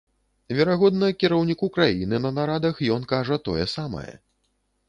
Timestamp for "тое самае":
3.51-4.13